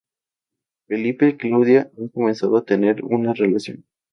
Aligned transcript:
Felipe 0.87 1.27
y 1.27 1.37
Claudia 1.37 1.91
han 1.95 2.07
comenzado 2.07 2.57
a 2.57 2.65
tener 2.65 3.03
una 3.05 3.33
relación. 3.35 3.85